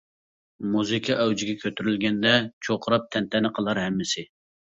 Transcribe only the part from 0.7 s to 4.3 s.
مۇزىكا ئەۋجىگە كۆتۈرۈلگەندە، چۇرقىراپ تەنتەنە قىلار ھەممىسى.